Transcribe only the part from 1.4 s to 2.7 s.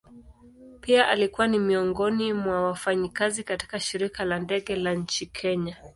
ni miongoni mwa